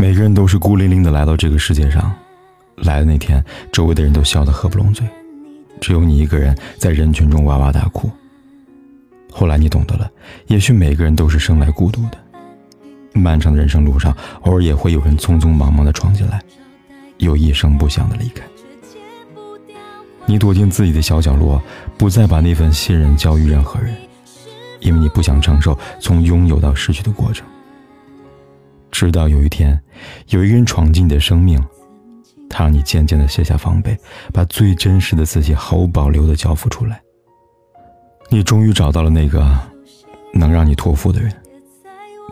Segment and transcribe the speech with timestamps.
[0.00, 2.14] 每个人都是孤零零的来到这个世界上，
[2.76, 5.04] 来的那天，周围的人都笑得合不拢嘴，
[5.80, 8.08] 只有你一个人在人群中哇哇大哭。
[9.28, 10.08] 后来你懂得了，
[10.46, 12.18] 也许每个人都是生来孤独的。
[13.12, 16.40] 漫长的人生路上，偶尔也会有人匆匆忙忙的闯进来，
[17.16, 18.44] 又一声不响的离开。
[20.26, 21.60] 你躲进自己的小角落，
[21.96, 23.92] 不再把那份信任交予任何人，
[24.78, 27.44] 因为你不想承受从拥有到失去的过程。
[29.06, 29.80] 直到有一天，
[30.30, 31.56] 有一个人闯进你的生命，
[32.50, 33.96] 他让你渐渐的卸下防备，
[34.32, 37.00] 把最真实的自己毫无保留的交付出来。
[38.28, 39.56] 你终于找到了那个
[40.34, 41.32] 能让你托付的人。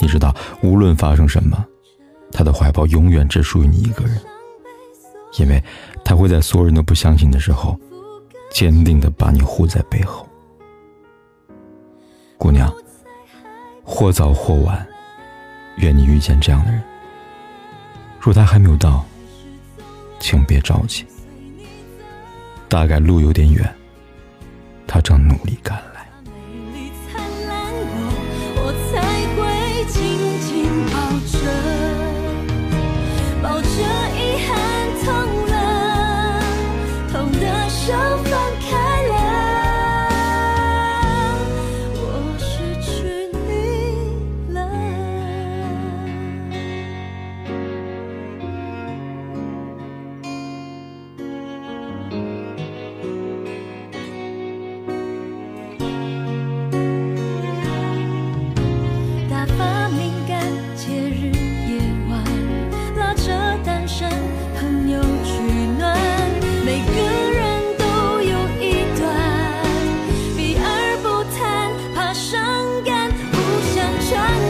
[0.00, 1.64] 你知道，无论发生什么，
[2.32, 4.20] 他的怀抱永远只属于你一个人，
[5.38, 5.62] 因为
[6.04, 7.78] 他会在所有人都不相信的时候，
[8.50, 10.28] 坚定的把你护在背后。
[12.36, 12.68] 姑娘，
[13.84, 14.84] 或早或晚，
[15.78, 16.82] 愿你遇见这样的人。
[18.20, 19.04] 若他还没有到，
[20.20, 21.06] 请别着急，
[22.68, 23.74] 大概路有点远。
[24.86, 26.06] 他正努力赶来。
[63.98, 64.08] 身
[64.54, 65.42] 朋友取
[65.76, 65.98] 暖
[66.64, 67.42] 每个人
[67.76, 67.84] 都
[68.20, 69.02] 有一段
[70.36, 71.04] 避而不
[71.36, 72.38] 谈怕伤
[72.84, 73.36] 感不
[73.74, 73.74] 想
[74.08, 74.47] 长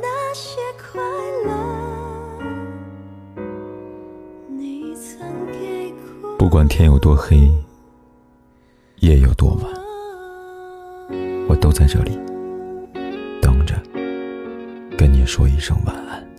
[0.00, 1.00] 那些快
[1.44, 1.50] 乐。
[4.48, 5.18] 你曾
[5.52, 6.36] 给过。
[6.38, 7.50] 不管天有多黑，
[8.96, 9.64] 夜有多晚，
[11.48, 12.18] 我都在这里
[13.40, 13.74] 等着，
[14.96, 16.33] 跟你说一声晚安。